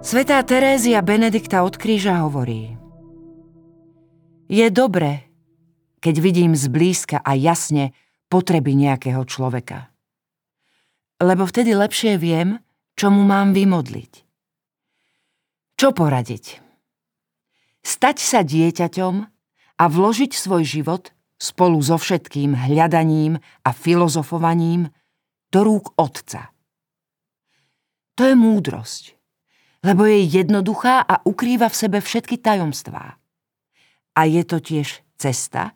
[0.00, 2.72] Svetá Terézia Benedikta od kríža hovorí
[4.48, 5.28] Je dobre,
[6.00, 7.92] keď vidím zblízka a jasne
[8.32, 9.92] potreby nejakého človeka.
[11.20, 12.64] Lebo vtedy lepšie viem,
[12.96, 14.24] čo mu mám vymodliť.
[15.76, 16.64] Čo poradiť?
[17.84, 19.14] Stať sa dieťaťom
[19.76, 24.88] a vložiť svoj život spolu so všetkým hľadaním a filozofovaním
[25.52, 26.56] do rúk Otca.
[28.16, 29.19] To je múdrosť
[29.80, 33.16] lebo je jednoduchá a ukrýva v sebe všetky tajomstvá.
[34.12, 35.72] A je to tiež cesta,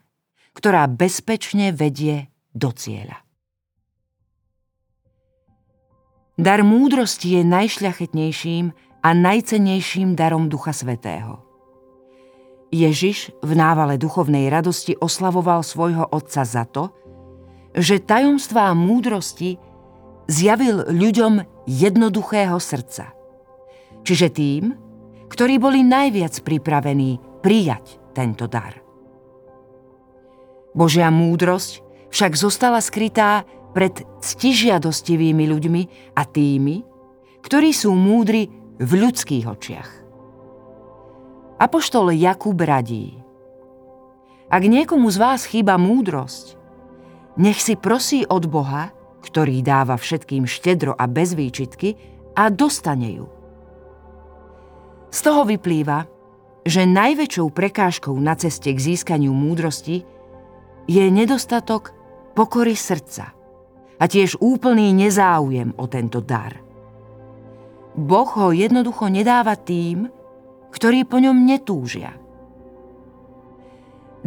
[0.53, 3.25] ktorá bezpečne vedie do cieľa.
[6.35, 8.65] Dar múdrosti je najšľachetnejším
[9.07, 11.41] a najcennejším darom Ducha Svetého.
[12.75, 16.91] Ježiš v návale duchovnej radosti oslavoval svojho otca za to,
[17.79, 19.63] že tajomstvá múdrosti
[20.27, 23.15] zjavil ľuďom jednoduchého srdca–
[24.05, 24.77] čiže tým,
[25.33, 28.79] ktorí boli najviac pripravení prijať tento dar.
[30.77, 31.83] Božia múdrosť
[32.15, 33.43] však zostala skrytá
[33.75, 35.83] pred ctižiadostivými ľuďmi
[36.15, 36.77] a tými,
[37.43, 38.47] ktorí sú múdri
[38.79, 39.91] v ľudských očiach.
[41.59, 43.19] Apoštol Jakub radí.
[44.51, 46.55] Ak niekomu z vás chýba múdrosť,
[47.35, 51.99] nech si prosí od Boha, ktorý dáva všetkým štedro a bez výčitky,
[52.35, 53.27] a dostane ju.
[55.15, 56.11] Z toho vyplýva,
[56.67, 60.03] že najväčšou prekážkou na ceste k získaniu múdrosti
[60.91, 61.95] je nedostatok
[62.35, 63.31] pokory srdca
[63.95, 66.59] a tiež úplný nezáujem o tento dar.
[67.95, 70.11] Boh ho jednoducho nedáva tým,
[70.75, 72.19] ktorí po ňom netúžia.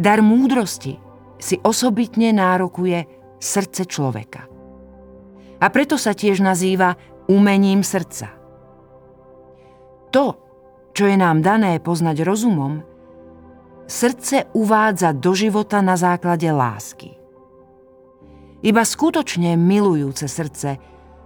[0.00, 0.96] Dar múdrosti
[1.36, 3.04] si osobitne nárokuje
[3.36, 4.48] srdce človeka.
[5.60, 6.96] A preto sa tiež nazýva
[7.28, 8.32] umením srdca.
[10.16, 10.47] To,
[10.92, 12.82] čo je nám dané poznať rozumom,
[13.88, 17.16] srdce uvádza do života na základe lásky.
[18.60, 20.82] Iba skutočne milujúce srdce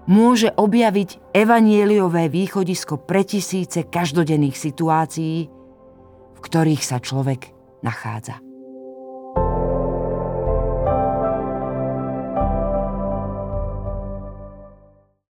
[0.07, 5.49] môže objaviť evanieliové východisko pre tisíce každodenných situácií,
[6.37, 8.52] v ktorých sa človek nachádza.